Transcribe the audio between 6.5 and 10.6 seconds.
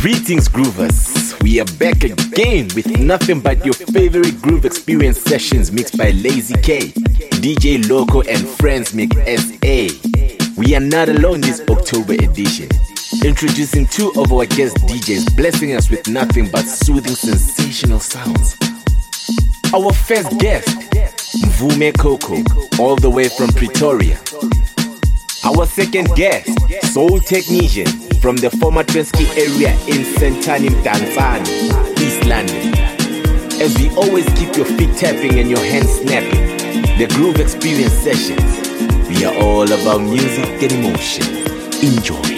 K, DJ Loco, and Fransmic SA.